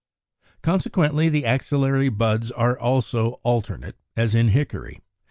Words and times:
Consequently 0.63 1.29
the 1.29 1.45
axillary 1.45 2.09
buds 2.09 2.49
are 2.49 2.75
also 2.75 3.33
alternate, 3.43 3.97
as 4.17 4.33
in 4.33 4.47
Hickory 4.47 4.95
(Fig. 4.95 5.01